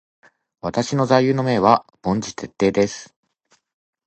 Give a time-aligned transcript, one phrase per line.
[0.61, 3.15] 私の座右の銘は凡事徹底です。